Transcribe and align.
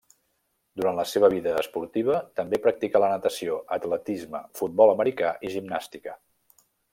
Durant 0.79 0.95
la 0.99 1.03
seva 1.09 1.27
vida 1.33 1.51
esportiva 1.63 2.15
també 2.39 2.59
practicà 2.63 3.01
la 3.03 3.11
natació, 3.13 3.59
atletisme, 3.77 4.43
futbol 4.63 4.95
americà 4.95 5.31
i 5.47 5.53
gimnàstica. 5.59 6.19